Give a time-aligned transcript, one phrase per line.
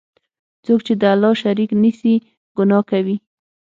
[0.65, 2.15] څوک چی د الله شریک نیسي،
[2.57, 3.15] ګناه کوي.